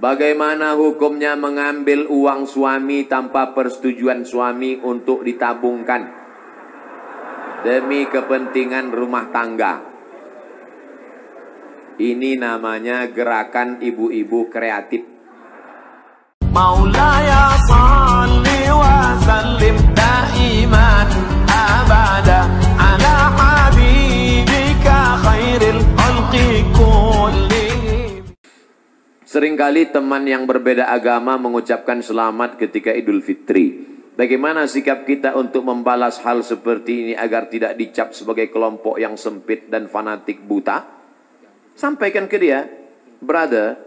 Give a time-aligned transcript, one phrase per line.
[0.00, 6.08] Bagaimana hukumnya mengambil uang suami tanpa persetujuan suami untuk ditabungkan
[7.60, 9.84] demi kepentingan rumah tangga?
[12.00, 15.04] Ini namanya gerakan ibu-ibu kreatif.
[16.48, 21.08] Maulaya salli wa sallim daiman
[29.30, 33.78] Seringkali teman yang berbeda agama mengucapkan selamat ketika Idul Fitri.
[34.18, 39.70] Bagaimana sikap kita untuk membalas hal seperti ini agar tidak dicap sebagai kelompok yang sempit
[39.70, 40.82] dan fanatik buta?
[41.78, 42.66] Sampaikan ke dia,
[43.22, 43.78] brother,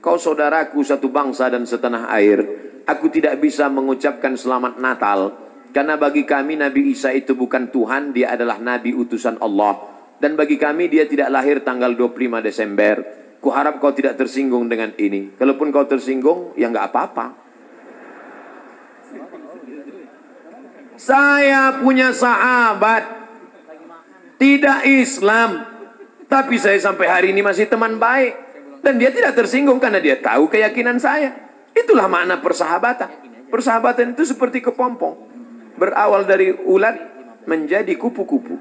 [0.00, 2.40] kau saudaraku satu bangsa dan setanah air.
[2.88, 5.44] Aku tidak bisa mengucapkan selamat Natal.
[5.76, 9.76] Karena bagi kami Nabi Isa itu bukan Tuhan, dia adalah Nabi utusan Allah.
[10.16, 13.23] Dan bagi kami dia tidak lahir tanggal 25 Desember.
[13.44, 15.36] Kuharap kau tidak tersinggung dengan ini.
[15.36, 17.36] Kalaupun kau tersinggung, ya nggak apa-apa.
[20.96, 23.04] Saya punya sahabat,
[24.40, 25.60] tidak Islam,
[26.24, 28.32] tapi saya sampai hari ini masih teman baik.
[28.80, 31.36] Dan dia tidak tersinggung karena dia tahu keyakinan saya.
[31.76, 33.12] Itulah makna persahabatan.
[33.52, 35.20] Persahabatan itu seperti kepompong.
[35.76, 36.96] Berawal dari ulat
[37.44, 38.56] menjadi kupu-kupu.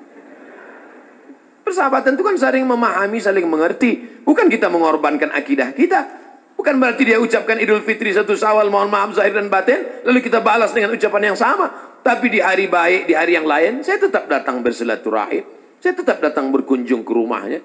[1.64, 4.24] Persahabatan itu kan saling memahami, saling mengerti.
[4.28, 6.24] Bukan kita mengorbankan akidah kita.
[6.60, 10.04] Bukan berarti dia ucapkan Idul Fitri satu sawal, mohon maaf zahir dan batin.
[10.04, 11.72] Lalu kita balas dengan ucapan yang sama.
[12.04, 15.44] Tapi di hari baik, di hari yang lain, saya tetap datang bersilaturahim.
[15.80, 17.60] Saya tetap datang berkunjung ke rumahnya.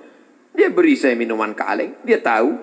[0.55, 1.99] Dia beri saya minuman kaleng.
[2.03, 2.55] Dia tahu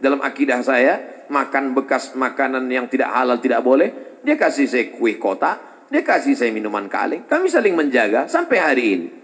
[0.00, 4.20] dalam akidah saya makan bekas makanan yang tidak halal tidak boleh.
[4.24, 5.88] Dia kasih saya kue kotak.
[5.88, 7.24] Dia kasih saya minuman kaleng.
[7.24, 9.17] Kami saling menjaga sampai hari ini.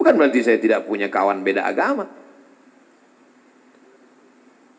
[0.00, 2.08] Bukan berarti saya tidak punya kawan beda agama.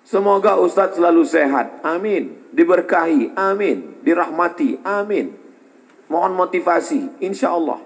[0.01, 1.85] Semoga Ustadz selalu sehat.
[1.85, 2.49] Amin.
[2.49, 3.37] Diberkahi.
[3.37, 4.01] Amin.
[4.01, 4.81] Dirahmati.
[4.81, 5.37] Amin.
[6.09, 7.21] Mohon motivasi.
[7.21, 7.77] Insya Allah.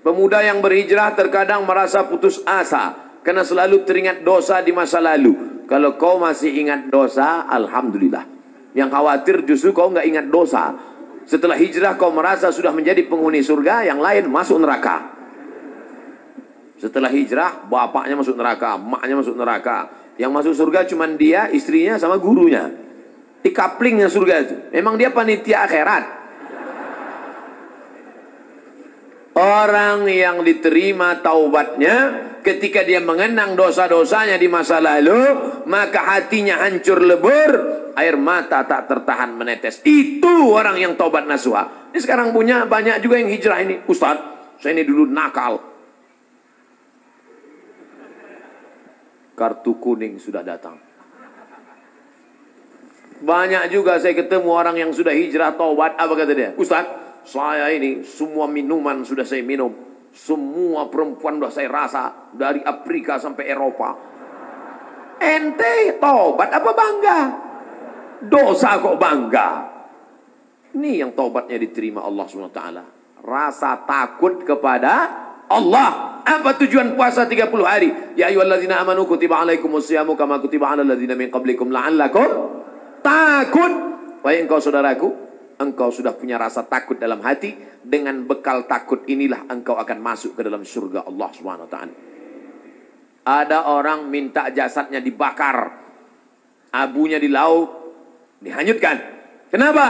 [0.00, 5.64] Pemuda yang berhijrah terkadang merasa putus asa karena selalu teringat dosa di masa lalu.
[5.68, 8.24] Kalau kau masih ingat dosa, alhamdulillah.
[8.72, 10.72] Yang khawatir justru kau nggak ingat dosa.
[11.24, 15.13] Setelah hijrah kau merasa sudah menjadi penghuni surga, yang lain masuk neraka.
[16.78, 19.78] Setelah hijrah, bapaknya masuk neraka, maknya masuk neraka.
[20.18, 22.70] Yang masuk surga cuma dia, istrinya sama gurunya.
[23.42, 24.54] Di kaplingnya surga itu.
[24.72, 26.04] Memang dia panitia akhirat.
[29.34, 35.18] Orang yang diterima taubatnya ketika dia mengenang dosa-dosanya di masa lalu,
[35.66, 37.50] maka hatinya hancur lebur,
[37.98, 39.82] air mata tak tertahan menetes.
[39.82, 41.90] Itu orang yang taubat nasuha.
[41.90, 43.82] Ini sekarang punya banyak juga yang hijrah ini.
[43.90, 44.22] Ustaz,
[44.62, 45.73] saya ini dulu nakal.
[49.34, 50.78] Kartu kuning sudah datang.
[53.24, 55.96] Banyak juga saya ketemu orang yang sudah hijrah taubat.
[55.98, 56.50] Apa kata dia?
[56.54, 56.86] Ustaz,
[57.24, 59.72] saya ini semua minuman sudah saya minum.
[60.14, 62.04] Semua perempuan sudah saya rasa.
[62.36, 63.96] Dari Afrika sampai Eropa.
[65.18, 67.18] Ente tobat apa bangga?
[68.28, 69.48] Dosa kok bangga?
[70.74, 72.62] Ini yang tobatnya diterima Allah SWT.
[73.24, 76.20] Rasa takut kepada Allah.
[76.24, 77.92] Apa tujuan puasa 30 hari?
[78.16, 82.64] Ya ayyuhalladzina amanu kutiba alaikumus kama kutiba alal ladzina min qablikum la'allakum
[83.04, 83.72] takut.
[84.24, 85.12] Wahai engkau saudaraku,
[85.60, 87.52] engkau sudah punya rasa takut dalam hati,
[87.84, 91.94] dengan bekal takut inilah engkau akan masuk ke dalam surga Allah Subhanahu taala.
[93.24, 95.76] Ada orang minta jasadnya dibakar,
[96.72, 97.68] abunya di laut,
[98.40, 98.96] dihanyutkan.
[99.52, 99.86] Kenapa?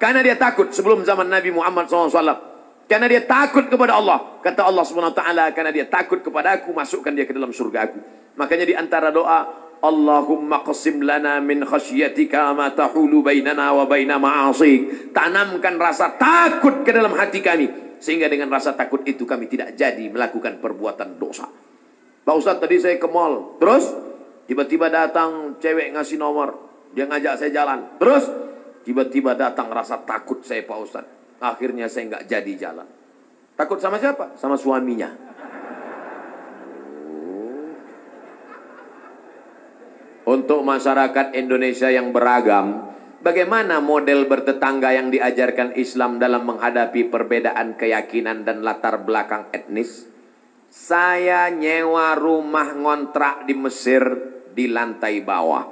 [0.00, 2.53] Karena dia takut sebelum zaman Nabi Muhammad SAW.
[2.84, 4.40] Karena dia takut kepada Allah.
[4.44, 4.84] Kata Allah
[5.16, 7.98] taala, karena dia takut kepada aku, masukkan dia ke dalam surga aku.
[8.36, 15.12] Makanya di antara doa Allahumma qasim lana min khasyatika ma tahulu bainana wa baina ma'asik.
[15.12, 17.68] Tanamkan rasa takut ke dalam hati kami.
[18.00, 21.48] Sehingga dengan rasa takut itu kami tidak jadi melakukan perbuatan dosa.
[22.24, 23.60] Pak Ustaz tadi saya ke mall.
[23.60, 23.92] Terus
[24.48, 26.56] tiba-tiba datang cewek ngasih nomor.
[26.96, 28.00] Dia ngajak saya jalan.
[28.00, 28.24] Terus
[28.88, 31.04] tiba-tiba datang rasa takut saya Pak Ustaz.
[31.42, 32.88] Akhirnya saya nggak jadi jalan.
[33.54, 34.34] Takut sama siapa?
[34.34, 35.34] Sama suaminya.
[40.24, 42.90] untuk masyarakat Indonesia yang beragam,
[43.20, 50.08] bagaimana model bertetangga yang diajarkan Islam dalam menghadapi perbedaan keyakinan dan latar belakang etnis?
[50.74, 54.02] Saya nyewa rumah ngontrak di Mesir
[54.50, 55.70] di lantai bawah.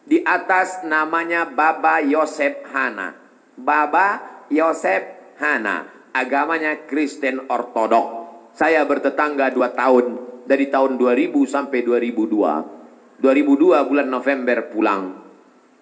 [0.00, 3.12] Di atas namanya Baba Yosef Hana.
[3.60, 5.86] Baba Yosef Hana.
[6.10, 8.06] Agamanya Kristen Ortodok.
[8.50, 10.28] Saya bertetangga dua tahun.
[10.50, 12.80] Dari tahun 2000 sampai 2002
[13.20, 15.20] 2002 bulan November pulang.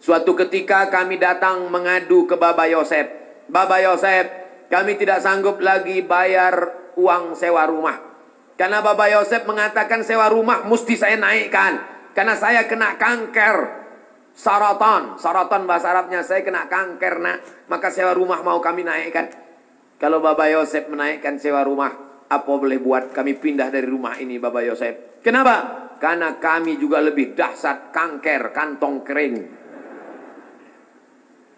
[0.03, 3.07] Suatu ketika kami datang mengadu ke Baba Yosef.
[3.49, 4.27] Baba Yosef,
[4.69, 7.97] kami tidak sanggup lagi bayar uang sewa rumah.
[8.59, 11.79] Karena Baba Yosef mengatakan sewa rumah mesti saya naikkan.
[12.13, 13.78] Karena saya kena kanker.
[14.39, 15.19] Saratan.
[15.19, 17.67] Saratan bahasa Arabnya saya kena kanker nak.
[17.67, 19.35] Maka sewa rumah mau kami naikkan.
[19.99, 21.91] Kalau Baba Yosef menaikkan sewa rumah.
[22.31, 25.19] Apa boleh buat kami pindah dari rumah ini Baba Yosef.
[25.27, 25.91] Kenapa?
[25.99, 29.37] Karena kami juga lebih dahsyat kanker kantong kering.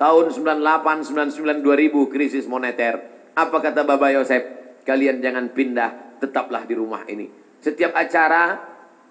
[0.01, 2.97] Tahun 98, 99, 2000 krisis moneter.
[3.37, 4.41] Apa kata Baba Yosef?
[4.89, 7.29] Kalian jangan pindah, tetaplah di rumah ini.
[7.61, 8.57] Setiap acara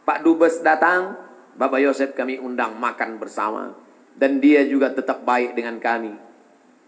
[0.01, 1.28] Pak Dubes datang,
[1.59, 3.75] Baba Yosef kami undang makan bersama.
[4.15, 6.15] Dan dia juga tetap baik dengan kami.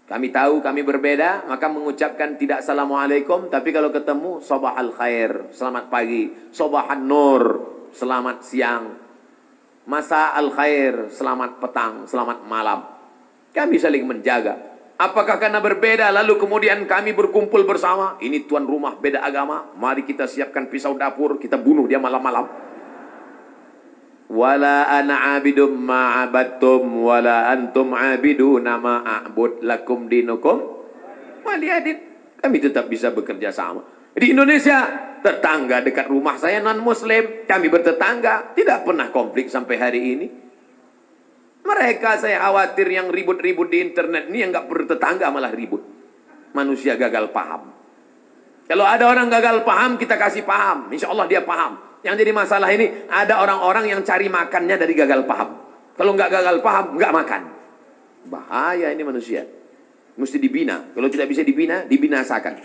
[0.07, 3.51] Kami tahu kami berbeda, maka mengucapkan tidak Assalamualaikum.
[3.51, 6.31] Tapi kalau ketemu, Sobah al khair, selamat pagi.
[6.55, 7.43] Sobah an nur,
[7.91, 8.95] selamat siang.
[9.87, 12.87] Masa al khair, selamat petang, selamat malam.
[13.51, 14.55] Kami saling menjaga.
[14.95, 18.15] Apakah karena berbeda lalu kemudian kami berkumpul bersama?
[18.23, 19.67] Ini tuan rumah beda agama.
[19.75, 22.70] Mari kita siapkan pisau dapur, kita bunuh dia malam-malam.
[24.31, 30.63] Wala ana abidum ma'abattum wala antum abiduna ma'abud lakum dinukum
[31.43, 31.99] waliyadin.
[32.39, 33.83] Kami tetap bisa bekerja sama.
[34.15, 34.87] Di Indonesia,
[35.19, 40.27] tetangga dekat rumah saya non muslim, kami bertetangga, tidak pernah konflik sampai hari ini.
[41.61, 45.83] Mereka saya khawatir yang ribut-ribut di internet ini yang nggak bertetangga malah ribut.
[46.55, 47.71] Manusia gagal paham.
[48.65, 50.87] Kalau ada orang gagal paham, kita kasih paham.
[50.89, 51.90] Insya Allah dia paham.
[52.01, 55.49] Yang jadi masalah ini, ada orang-orang yang cari makannya dari gagal paham.
[55.93, 57.41] Kalau nggak gagal paham, nggak makan.
[58.25, 59.45] Bahaya ini manusia.
[60.17, 60.89] Mesti dibina.
[60.97, 62.57] Kalau tidak bisa dibina, dibinasakan.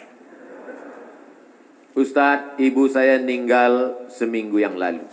[1.97, 5.05] Ustadz, ibu saya meninggal seminggu yang lalu.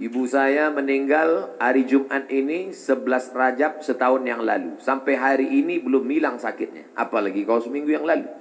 [0.00, 4.80] Ibu saya meninggal hari Jumat ini 11 Rajab setahun yang lalu.
[4.80, 6.88] Sampai hari ini belum hilang sakitnya.
[6.96, 8.39] Apalagi kalau seminggu yang lalu.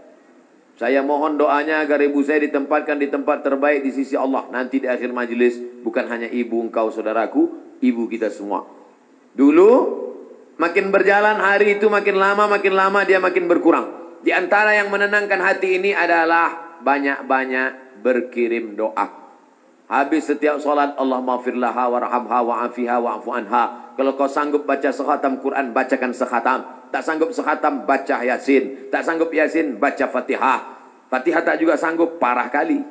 [0.79, 4.47] Saya mohon doanya agar ibu saya ditempatkan di tempat terbaik di sisi Allah.
[4.47, 7.51] Nanti di akhir majelis bukan hanya ibu engkau saudaraku,
[7.83, 8.63] ibu kita semua.
[9.35, 9.71] Dulu
[10.55, 13.91] makin berjalan hari itu makin lama makin lama dia makin berkurang.
[14.23, 19.18] Di antara yang menenangkan hati ini adalah banyak-banyak berkirim doa.
[19.89, 23.97] Habis setiap solat Allah maafirlaha warhamha wa'afiha wa'afu anha.
[23.97, 26.59] Kalau kau sanggup baca sekhatam Quran, bacakan sekhatam.
[26.93, 28.93] Tak sanggup sekhatam, baca Yasin.
[28.93, 30.77] Tak sanggup Yasin, baca Fatihah.
[31.09, 32.85] Fatihah tak juga sanggup, parah kali.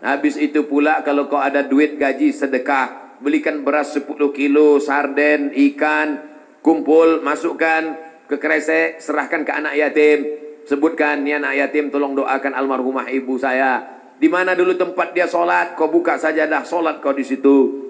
[0.00, 6.24] Habis itu pula kalau kau ada duit gaji sedekah, belikan beras 10 kilo, sarden, ikan,
[6.64, 8.00] kumpul, masukkan
[8.32, 10.24] ke kresek, serahkan ke anak yatim.
[10.64, 14.03] Sebutkan, ni anak yatim tolong doakan almarhumah ibu saya.
[14.14, 17.82] Di mana dulu tempat dia solat, kau buka saja dah solat kau di situ.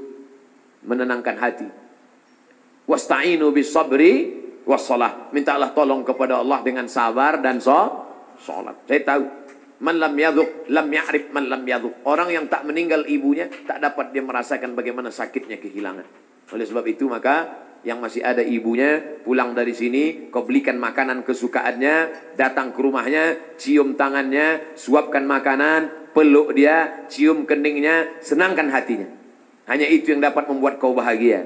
[0.85, 1.69] Menenangkan hati.
[2.85, 4.33] Wasta'inu bis sabri
[4.65, 5.33] wassalah.
[5.33, 7.77] Mintalah tolong kepada Allah dengan sabar dan so,
[8.41, 8.77] solat.
[8.89, 9.25] Saya tahu.
[9.85, 12.07] Man lam yadhuk, lam ya'rif man lam yadhuk.
[12.09, 16.07] Orang yang tak meninggal ibunya, tak dapat dia merasakan bagaimana sakitnya kehilangan.
[16.55, 21.97] Oleh sebab itu maka yang masih ada ibunya pulang dari sini kau belikan makanan kesukaannya
[22.33, 29.11] datang ke rumahnya cium tangannya suapkan makanan peluk dia cium keningnya senangkan hatinya.
[29.67, 31.45] Hanya itu yang dapat membuat kau bahagia.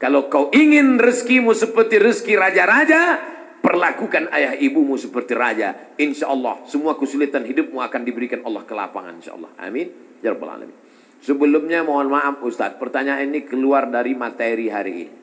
[0.00, 3.18] Kalau kau ingin rezekimu seperti rezeki raja-raja
[3.60, 5.74] perlakukan ayah ibumu seperti raja.
[6.00, 9.90] Insya Allah semua kesulitan hidupmu akan diberikan Allah kelapangan insya Allah amin.
[10.24, 10.74] Ya rabbal alamin.
[11.18, 15.14] Sebelumnya mohon maaf Ustaz pertanyaan ini keluar dari materi hari ini.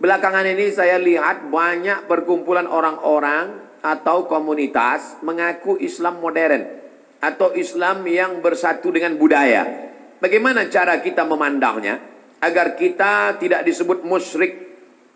[0.00, 6.87] Belakangan ini saya lihat banyak perkumpulan orang-orang atau komunitas mengaku Islam modern
[7.18, 9.90] atau Islam yang bersatu dengan budaya.
[10.18, 11.98] Bagaimana cara kita memandangnya
[12.42, 14.66] agar kita tidak disebut musyrik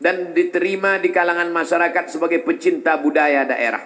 [0.03, 3.83] dan diterima di kalangan masyarakat sebagai pecinta budaya daerah?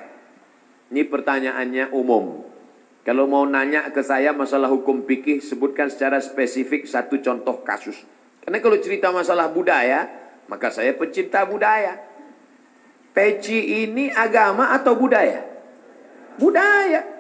[0.93, 2.45] Ini pertanyaannya umum.
[3.07, 8.03] Kalau mau nanya ke saya masalah hukum fikih, sebutkan secara spesifik satu contoh kasus.
[8.43, 10.11] Karena kalau cerita masalah budaya,
[10.51, 12.03] maka saya pecinta budaya.
[13.15, 15.43] Peci ini agama atau budaya?
[16.37, 17.16] Budaya.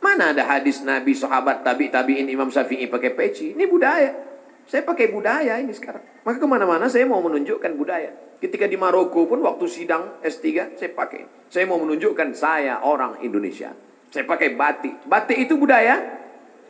[0.00, 3.52] Mana ada hadis Nabi, sahabat, tabi, tabiin, Imam Syafi'i pakai peci?
[3.52, 4.16] Ini budaya.
[4.64, 6.00] Saya pakai budaya ini sekarang.
[6.24, 8.10] Maka ke mana-mana saya mau menunjukkan budaya.
[8.40, 11.52] Ketika di Maroko pun waktu sidang S3 saya pakai.
[11.52, 13.76] Saya mau menunjukkan saya orang Indonesia.
[14.08, 15.04] Saya pakai batik.
[15.04, 16.00] Batik itu budaya?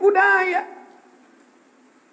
[0.02, 0.66] Budaya.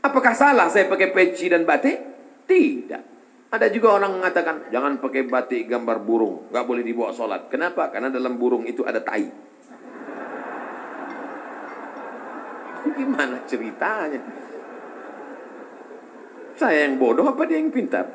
[0.05, 1.97] Apakah salah saya pakai peci dan batik?
[2.45, 3.03] Tidak.
[3.47, 6.51] Ada juga orang mengatakan, jangan pakai batik gambar burung.
[6.51, 7.47] Nggak boleh dibawa sholat.
[7.47, 7.87] Kenapa?
[7.89, 9.27] Karena dalam burung itu ada tai.
[12.95, 14.21] Gimana ceritanya?
[16.57, 18.09] Saya yang bodoh apa dia yang pintar?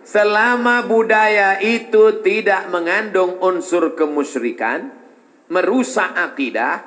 [0.00, 4.88] Selama budaya itu tidak mengandung unsur kemusyrikan,
[5.52, 6.82] merusak akidah,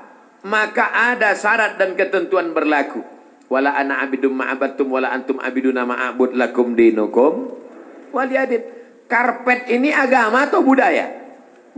[0.49, 3.05] maka ada syarat dan ketentuan berlaku.
[3.53, 7.53] Wala ana abidum ma'abattum wala antum abiduna ma'abud lakum dinukum
[8.09, 8.65] waliyadin.
[9.05, 11.05] Karpet ini agama atau budaya?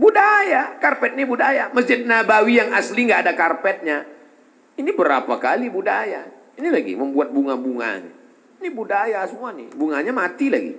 [0.00, 0.80] Budaya.
[0.80, 1.68] Karpet ini budaya.
[1.68, 4.08] Masjid Nabawi yang asli nggak ada karpetnya.
[4.76, 6.28] Ini berapa kali budaya?
[6.56, 8.00] Ini lagi membuat bunga-bunga.
[8.60, 9.72] Ini budaya semua nih.
[9.72, 10.72] Bunganya mati lagi.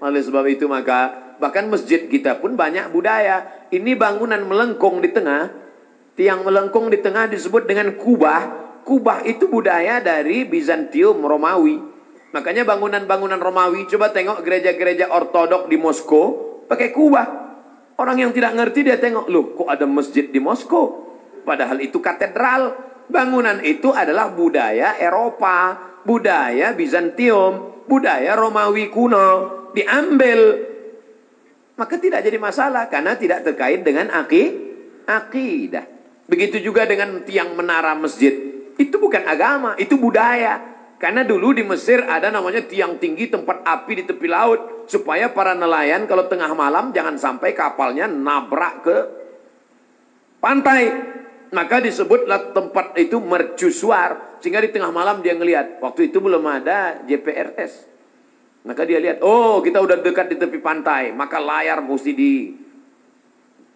[0.00, 3.68] Oleh sebab itu maka bahkan masjid kita pun banyak budaya.
[3.72, 5.52] Ini bangunan melengkung di tengah.
[6.16, 8.64] Tiang melengkung di tengah disebut dengan kubah.
[8.84, 11.80] Kubah itu budaya dari Bizantium Romawi.
[12.32, 17.48] Makanya bangunan-bangunan Romawi coba tengok gereja-gereja ortodok di Moskow pakai kubah.
[17.96, 21.05] Orang yang tidak ngerti dia tengok, loh kok ada masjid di Moskow?
[21.46, 22.74] Padahal itu katedral.
[23.06, 29.70] Bangunan itu adalah budaya Eropa, budaya Bizantium, budaya Romawi kuno.
[29.70, 30.40] Diambil.
[31.78, 34.44] Maka tidak jadi masalah karena tidak terkait dengan aki,
[35.06, 35.86] akidah.
[36.26, 38.34] Begitu juga dengan tiang menara masjid.
[38.74, 40.74] Itu bukan agama, itu budaya.
[40.96, 44.88] Karena dulu di Mesir ada namanya tiang tinggi tempat api di tepi laut.
[44.88, 48.96] Supaya para nelayan kalau tengah malam jangan sampai kapalnya nabrak ke
[50.40, 50.82] pantai.
[51.54, 54.38] Maka disebutlah tempat itu mercusuar.
[54.42, 55.78] Sehingga di tengah malam dia ngelihat.
[55.78, 57.86] Waktu itu belum ada JPRS.
[58.66, 61.14] Maka dia lihat, oh kita udah dekat di tepi pantai.
[61.14, 62.10] Maka layar mesti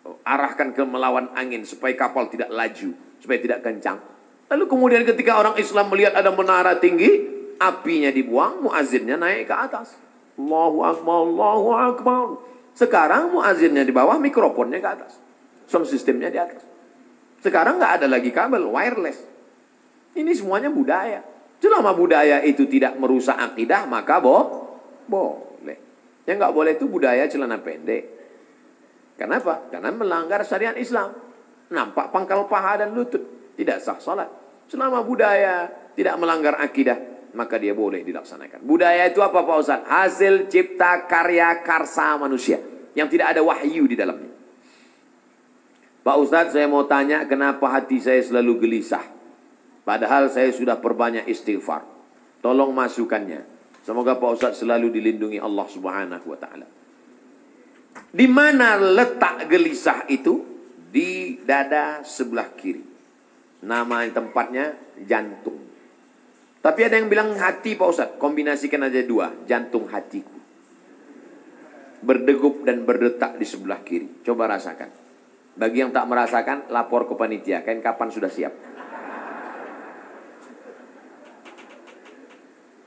[0.03, 1.63] diarahkan ke melawan angin.
[1.63, 2.91] Supaya kapal tidak laju.
[3.23, 4.03] Supaya tidak kencang.
[4.51, 7.39] Lalu kemudian ketika orang Islam melihat ada menara tinggi.
[7.61, 9.93] Apinya dibuang, muazinnya naik ke atas.
[10.41, 12.41] Allahu Akbar, Allahu Akbar.
[12.73, 15.21] Sekarang muazinnya di bawah, mikrofonnya ke atas.
[15.69, 16.70] Sound sistemnya di atas.
[17.41, 19.19] Sekarang nggak ada lagi kabel, wireless.
[20.17, 21.25] Ini semuanya budaya.
[21.61, 25.77] Selama budaya itu tidak merusak akidah, maka boh, boleh.
[26.25, 28.05] Yang nggak boleh itu budaya celana pendek.
[29.21, 29.69] Kenapa?
[29.69, 31.13] Karena melanggar syariat Islam.
[31.69, 33.53] Nampak pangkal paha dan lutut.
[33.57, 34.29] Tidak sah salat.
[34.65, 36.97] Selama budaya tidak melanggar akidah,
[37.37, 38.65] maka dia boleh dilaksanakan.
[38.65, 39.81] Budaya itu apa Pak Ustaz?
[39.85, 42.57] Hasil cipta karya karsa manusia.
[42.97, 44.30] Yang tidak ada wahyu di dalamnya.
[46.01, 49.05] Pak Ustadz saya mau tanya kenapa hati saya selalu gelisah.
[49.85, 51.85] Padahal saya sudah perbanyak istighfar.
[52.41, 53.45] Tolong masukannya.
[53.85, 56.67] Semoga Pak Ustadz selalu dilindungi Allah subhanahu wa ta'ala.
[58.11, 60.47] Di mana letak gelisah itu?
[60.91, 62.83] Di dada sebelah kiri.
[63.61, 64.73] Nama tempatnya
[65.05, 65.61] jantung.
[66.61, 68.17] Tapi ada yang bilang hati Pak Ustadz.
[68.17, 69.33] Kombinasikan aja dua.
[69.45, 70.33] Jantung hatiku.
[72.01, 74.25] Berdegup dan berdetak di sebelah kiri.
[74.25, 75.10] Coba rasakan.
[75.61, 77.61] Bagi yang tak merasakan, lapor ke panitia.
[77.61, 78.57] Kain kapan sudah siap.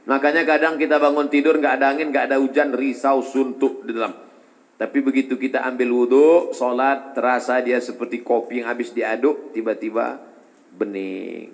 [0.09, 4.17] Makanya kadang kita bangun tidur nggak ada angin, nggak ada hujan, risau, suntuk di dalam.
[4.81, 10.17] Tapi begitu kita ambil wudhu, sholat, terasa dia seperti kopi yang habis diaduk, tiba-tiba
[10.73, 11.53] bening.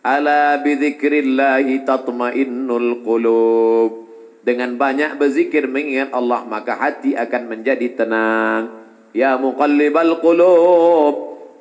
[0.00, 4.08] Ala bidzikrillahi tatmainnul qulub.
[4.40, 8.85] Dengan banyak berzikir mengingat Allah, maka hati akan menjadi tenang.
[9.12, 11.14] Ya muqallibal qulub.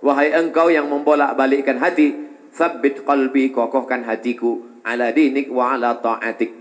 [0.06, 2.14] Wahai engkau yang membolak-balikkan hati,
[2.54, 6.54] tsabbit qalbi, kokohkan hatiku ala dinik wa ala ta'atik.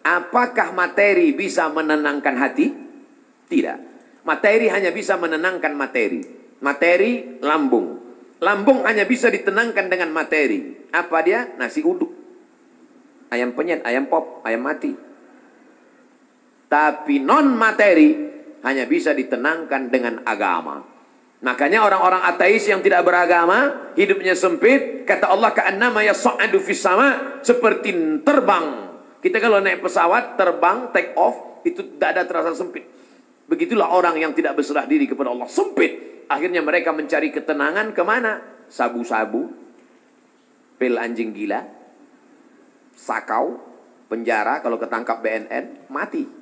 [0.00, 2.72] Apakah materi bisa menenangkan hati?
[3.52, 3.78] Tidak.
[4.24, 6.24] Materi hanya bisa menenangkan materi.
[6.64, 8.00] Materi lambung.
[8.40, 10.88] Lambung hanya bisa ditenangkan dengan materi.
[10.96, 11.44] Apa dia?
[11.60, 12.08] Nasi uduk.
[13.28, 14.96] Ayam penyet, ayam pop, ayam mati.
[16.70, 20.84] Tapi non materi hanya bisa ditenangkan dengan agama.
[21.40, 27.96] Makanya orang-orang ateis yang tidak beragama, hidupnya sempit, kata Allah ka'annama yas'adu fis sama, seperti
[28.20, 28.92] terbang.
[29.24, 32.84] Kita kalau naik pesawat, terbang, take off, itu dada terasa sempit.
[33.48, 36.24] Begitulah orang yang tidak berserah diri kepada Allah, sempit.
[36.28, 38.44] Akhirnya mereka mencari ketenangan ke mana?
[38.68, 39.48] Sabu-sabu,
[40.76, 41.64] pil anjing gila,
[42.94, 43.58] sakau,
[44.12, 46.39] penjara, kalau ketangkap BNN, mati.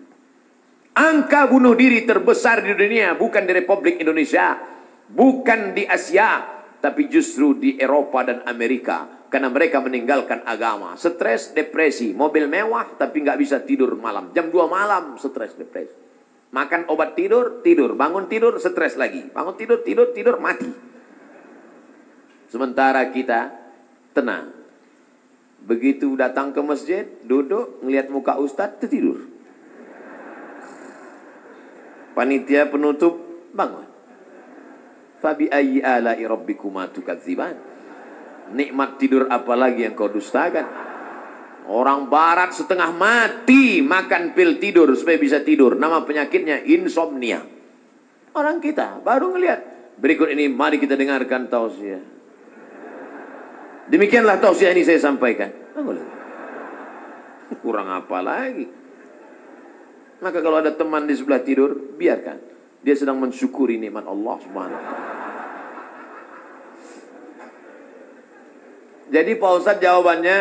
[0.99, 4.59] Angka bunuh diri terbesar di dunia bukan di Republik Indonesia,
[5.07, 6.43] bukan di Asia,
[6.83, 9.07] tapi justru di Eropa dan Amerika.
[9.31, 10.99] Karena mereka meninggalkan agama.
[10.99, 14.35] Stres, depresi, mobil mewah tapi nggak bisa tidur malam.
[14.35, 15.95] Jam 2 malam stres, depresi.
[16.50, 17.95] Makan obat tidur, tidur.
[17.95, 19.23] Bangun tidur, stres lagi.
[19.31, 20.67] Bangun tidur, tidur, tidur, mati.
[22.50, 23.55] Sementara kita
[24.17, 24.50] tenang.
[25.62, 29.38] Begitu datang ke masjid, duduk, ngelihat muka ustadz, tertidur.
[32.18, 33.14] Panitia penutup
[33.54, 33.87] bangun.
[35.22, 37.54] Fabi ayyi ala'i rabbikuma tukadziban.
[38.58, 40.66] Nikmat tidur apa lagi yang kau dustakan?
[41.70, 45.78] Orang barat setengah mati makan pil tidur supaya bisa tidur.
[45.78, 47.38] Nama penyakitnya insomnia.
[48.34, 49.60] Orang kita baru ngelihat.
[50.02, 52.02] Berikut ini mari kita dengarkan tausiah.
[53.94, 55.54] Demikianlah tausiah ini saya sampaikan.
[57.62, 58.77] Kurang apa lagi?
[60.18, 62.42] Maka kalau ada teman di sebelah tidur, biarkan.
[62.82, 64.84] Dia sedang mensyukuri nikmat Allah Subhanahu.
[69.08, 70.38] Jadi Pak Ustadz jawabannya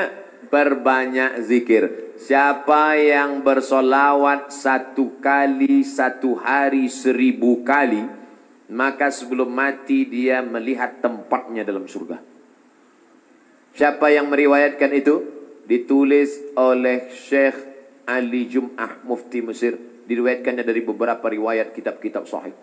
[0.51, 2.13] berbanyak zikir.
[2.17, 8.01] Siapa yang bersolawat satu kali satu hari seribu kali,
[8.73, 12.19] maka sebelum mati dia melihat tempatnya dalam surga.
[13.77, 15.15] Siapa yang meriwayatkan itu?
[15.69, 17.66] Ditulis oleh Syekh
[18.07, 19.75] Ali Jum'ah Mufti Mesir.
[20.07, 22.55] Diriwayatkannya dari beberapa riwayat kitab-kitab sahih.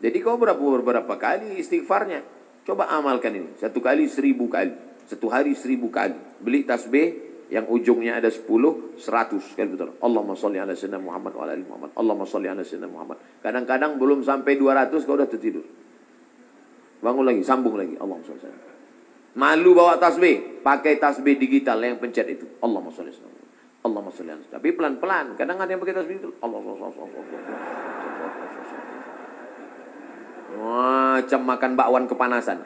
[0.00, 2.24] Jadi kau berapa beberapa kali istighfarnya?
[2.64, 3.50] Coba amalkan ini.
[3.60, 4.72] Satu kali seribu kali.
[5.04, 6.14] Satu hari seribu kali.
[6.40, 9.90] Beli tasbih yang ujungnya ada 10, 100 kan betul.
[9.98, 11.90] Allahumma sholli ala sayyidina Muhammad wa ala ali Muhammad.
[11.98, 13.18] Allahumma sholli ala sayyidina Muhammad.
[13.42, 15.66] Kadang-kadang belum sampai 200 kau udah tertidur.
[17.02, 17.98] Bangun lagi, sambung lagi.
[17.98, 18.68] Allahumma sholli ala
[19.30, 22.46] Malu bawa tasbih, pakai tasbih digital yang pencet itu.
[22.62, 23.39] Allahumma sholli ala
[23.80, 25.40] Allahumma sholli ala Tapi pelan-pelan.
[25.40, 26.30] Kadang ada yang pakai tasbih itu.
[26.44, 26.92] Allahumma
[30.60, 32.60] Macam makan bakwan kepanasan.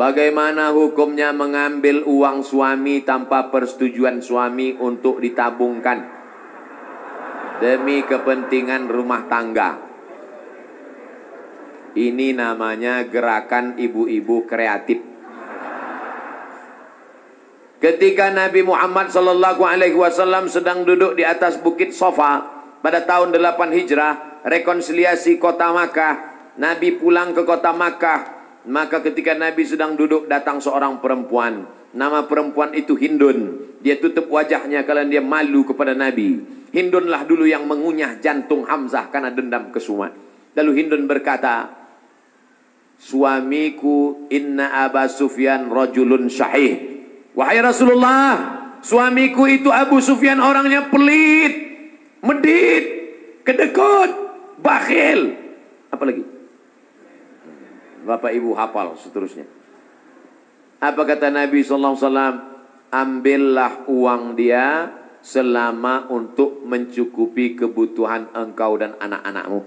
[0.00, 6.08] Bagaimana hukumnya mengambil uang suami tanpa persetujuan suami untuk ditabungkan
[7.60, 9.76] demi kepentingan rumah tangga?
[11.92, 15.09] Ini namanya gerakan ibu-ibu kreatif.
[17.80, 22.44] Ketika Nabi Muhammad sallallahu alaihi wasallam sedang duduk di atas bukit Sofa
[22.84, 26.14] pada tahun 8 Hijrah, rekonsiliasi kota Makkah,
[26.60, 31.64] Nabi pulang ke kota Makkah maka ketika Nabi sedang duduk datang seorang perempuan.
[31.96, 33.56] Nama perempuan itu Hindun.
[33.80, 36.44] Dia tutup wajahnya kalau dia malu kepada Nabi.
[36.70, 40.12] Hindunlah dulu yang mengunyah jantung Hamzah karena dendam kesuma.
[40.54, 41.72] Lalu Hindun berkata,
[43.00, 46.89] Suamiku inna Aba Sufyan rajulun syahih.
[47.40, 48.28] Wahai Rasulullah,
[48.84, 51.56] suamiku itu Abu Sufyan orangnya pelit,
[52.20, 52.84] medit,
[53.48, 54.12] kedekut,
[54.60, 55.40] bakhil.
[55.88, 56.20] Apa lagi?
[58.04, 59.48] Bapak Ibu hafal seterusnya.
[60.84, 61.96] Apa kata Nabi SAW?
[62.92, 64.92] Ambillah uang dia
[65.24, 69.64] selama untuk mencukupi kebutuhan engkau dan anak-anakmu.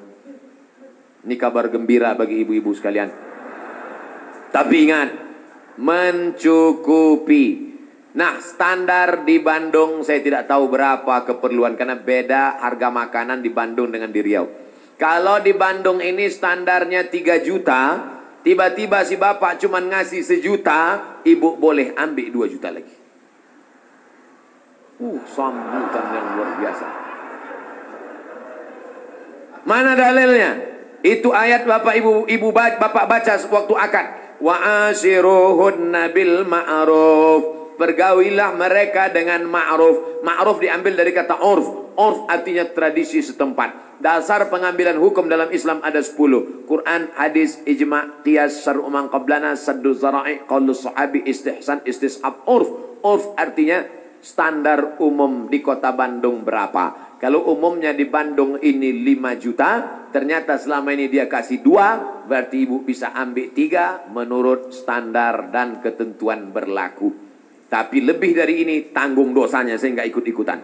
[1.26, 3.10] Ini kabar gembira bagi ibu-ibu sekalian.
[4.54, 5.10] Tapi ingat,
[5.80, 7.74] mencukupi.
[8.14, 13.90] Nah, standar di Bandung saya tidak tahu berapa keperluan karena beda harga makanan di Bandung
[13.90, 14.46] dengan di Riau.
[15.02, 21.96] Kalau di Bandung ini standarnya 3 juta, Tiba-tiba si bapak cuma ngasih sejuta, ibu boleh
[21.96, 22.92] ambil dua juta lagi.
[25.00, 26.88] Uh, sambutan yang luar biasa.
[29.64, 30.52] Mana dalilnya?
[31.08, 34.08] Itu ayat bapak ibu ibu bapak baca waktu akad.
[34.44, 37.64] Wa asiruhunna bil ma'ruf.
[37.80, 40.20] Pergaulilah mereka dengan ma'ruf.
[40.20, 41.96] Ma'ruf diambil dari kata urf.
[41.96, 43.96] Urf artinya tradisi setempat.
[44.04, 46.68] Dasar pengambilan hukum dalam Islam ada 10.
[46.68, 53.00] Quran, hadis, ijma, qiyas, syar'u man qablana, saddu zara'i, qawlu sahabi, istihsan, istishab, urf.
[53.00, 53.88] Urf artinya
[54.20, 57.13] standar umum di kota Bandung berapa.
[57.24, 59.72] Kalau umumnya di Bandung ini 5 juta,
[60.12, 66.52] ternyata selama ini dia kasih 2, berarti ibu bisa ambil 3 menurut standar dan ketentuan
[66.52, 67.16] berlaku.
[67.72, 70.60] Tapi lebih dari ini tanggung dosanya, saya nggak ikut-ikutan.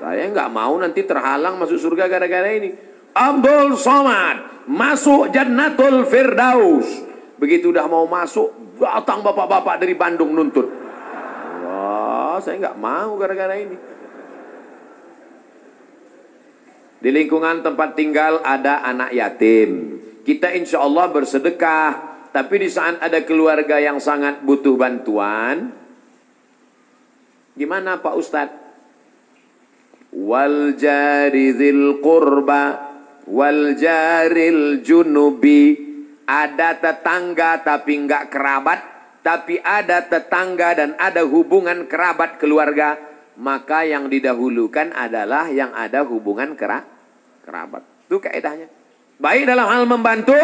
[0.00, 2.72] Saya nggak mau nanti terhalang masuk surga gara-gara ini.
[3.12, 6.88] Abdul Somad masuk Jannatul Firdaus.
[7.36, 10.64] Begitu udah mau masuk, datang bapak-bapak dari Bandung nuntut.
[11.68, 13.97] Wah, saya nggak mau gara-gara ini.
[16.98, 20.00] Di lingkungan tempat tinggal ada anak yatim.
[20.26, 21.90] Kita insya Allah bersedekah.
[22.28, 25.72] Tapi di saat ada keluarga yang sangat butuh bantuan.
[27.56, 28.68] Gimana Pak Ustadz?
[30.14, 32.90] wal jari dzil qurba
[33.28, 35.76] wal jaril junubi
[36.24, 38.80] ada tetangga tapi enggak kerabat
[39.20, 42.96] tapi ada tetangga dan ada hubungan kerabat keluarga
[43.38, 46.82] maka yang didahulukan adalah yang ada hubungan kera
[47.46, 48.68] kerabat itu kaidahnya
[49.22, 50.38] baik dalam hal membantu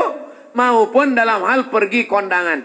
[0.54, 2.62] maupun dalam hal pergi kondangan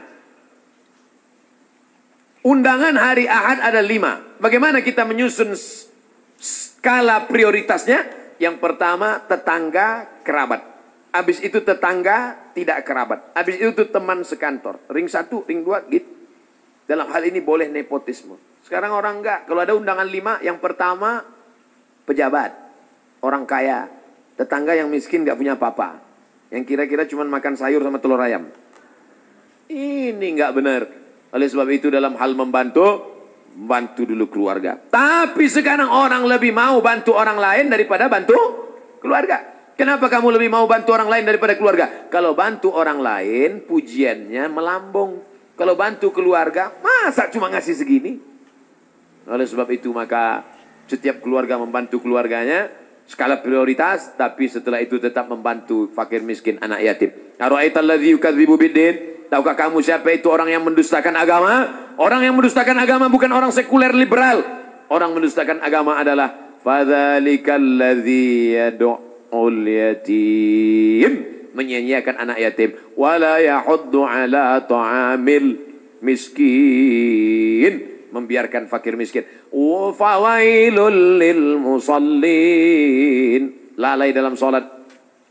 [2.45, 5.57] undangan hari Ahad ada lima bagaimana kita menyusun
[6.39, 10.63] skala prioritasnya yang pertama tetangga kerabat.
[11.11, 13.35] Habis itu tetangga, tidak kerabat.
[13.35, 14.79] Habis itu teman sekantor.
[14.87, 16.07] Ring satu, ring dua, gitu.
[16.89, 18.33] Dalam hal ini boleh nepotisme.
[18.65, 19.45] Sekarang orang enggak.
[19.45, 21.21] Kalau ada undangan lima, yang pertama
[22.09, 22.49] pejabat,
[23.21, 23.85] orang kaya,
[24.33, 26.01] tetangga yang miskin enggak punya apa-apa.
[26.49, 28.49] Yang kira-kira cuma makan sayur sama telur ayam.
[29.69, 30.81] Ini enggak benar.
[31.29, 33.05] Oleh sebab itu dalam hal membantu,
[33.53, 34.81] bantu dulu keluarga.
[34.81, 38.37] Tapi sekarang orang lebih mau bantu orang lain daripada bantu
[38.97, 39.45] keluarga.
[39.77, 42.09] Kenapa kamu lebih mau bantu orang lain daripada keluarga?
[42.09, 45.28] Kalau bantu orang lain, pujiannya melambung.
[45.59, 48.15] Kalau bantu keluarga, masa cuma ngasih segini?
[49.27, 50.47] Oleh sebab itu maka
[50.87, 52.71] setiap keluarga membantu keluarganya,
[53.03, 57.11] skala prioritas, tapi setelah itu tetap membantu fakir miskin anak yatim.
[59.29, 61.67] Tahukah kamu siapa itu orang yang mendustakan agama?
[61.99, 64.39] Orang yang mendustakan agama bukan orang sekuler liberal.
[64.87, 68.95] Orang mendustakan agama adalah fadzalikal ladzi yad'u
[69.35, 72.79] ul yatim menyanyiakan anak yatim.
[72.95, 75.59] Wala yahuddu ala ta'amil
[75.99, 77.73] miskin.
[78.15, 79.27] Membiarkan fakir miskin.
[79.51, 83.43] Wa fawailul lil musallin.
[83.75, 84.63] Lalai dalam salat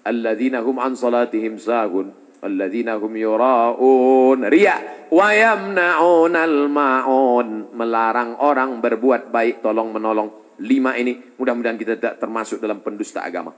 [0.05, 2.12] alladzina hum an salatihim sahun.
[2.45, 4.45] Alladzina hum yuraun.
[4.45, 5.09] Riya.
[5.09, 7.73] Wa yamna'unal ma'un.
[7.73, 10.61] Melarang orang berbuat baik tolong menolong.
[10.61, 13.55] Lima ini mudah-mudahan kita tidak termasuk dalam pendusta agama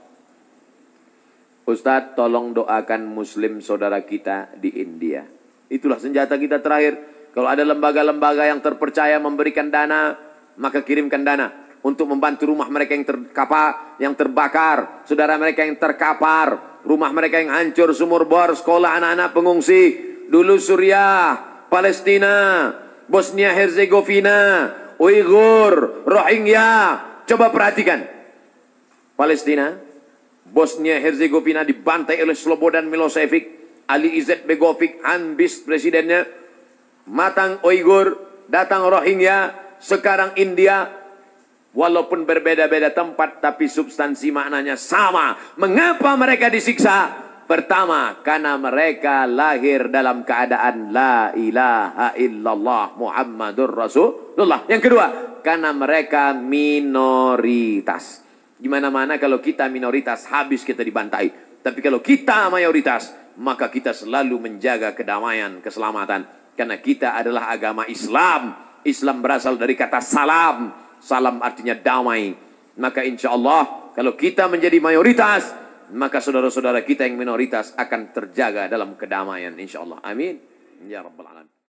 [1.65, 5.21] Ustadz tolong doakan muslim saudara kita di India.
[5.69, 6.97] Itulah senjata kita terakhir.
[7.31, 10.19] Kalau ada lembaga-lembaga yang terpercaya memberikan dana,
[10.59, 11.47] maka kirimkan dana
[11.81, 17.53] untuk membantu rumah mereka yang terkapar, yang terbakar, saudara mereka yang terkapar, rumah mereka yang
[17.53, 19.83] hancur, sumur bor, sekolah anak-anak pengungsi,
[20.27, 22.67] dulu Suriah, Palestina,
[23.07, 26.99] Bosnia Herzegovina, Uighur, Rohingya.
[27.25, 28.05] Coba perhatikan.
[29.15, 29.77] Palestina,
[30.51, 33.47] Bosnia Herzegovina dibantai oleh Slobodan Milosevic,
[33.87, 36.27] Ali Izzet Begovic, Hanbis presidennya,
[37.07, 38.19] Matang Uyghur,
[38.51, 40.91] datang Rohingya, sekarang India,
[41.71, 45.39] walaupun berbeda-beda tempat tapi substansi maknanya sama.
[45.55, 47.31] Mengapa mereka disiksa?
[47.47, 54.63] Pertama, karena mereka lahir dalam keadaan la ilaha illallah Muhammadur Rasulullah.
[54.71, 55.07] Yang kedua,
[55.43, 58.23] karena mereka minoritas.
[58.61, 61.57] Gimana mana kalau kita minoritas habis kita dibantai.
[61.65, 63.09] Tapi kalau kita mayoritas
[63.41, 66.29] maka kita selalu menjaga kedamaian, keselamatan.
[66.53, 68.53] Karena kita adalah agama Islam.
[68.85, 70.69] Islam berasal dari kata salam.
[71.01, 72.37] Salam artinya damai.
[72.77, 75.51] Maka insya Allah kalau kita menjadi mayoritas
[75.91, 79.99] maka saudara-saudara kita yang minoritas akan terjaga dalam kedamaian insya Allah.
[80.05, 80.39] Amin.
[80.87, 81.50] Ya Rabbal Alamin.